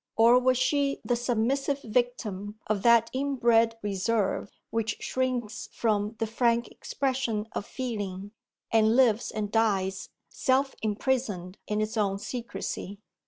[0.17, 6.69] Or was she the submissive victim of that inbred reserve, which shrinks from the frank
[6.69, 8.31] expression of feeling,
[8.71, 12.99] and lives and dies self imprisoned in its own secrecy?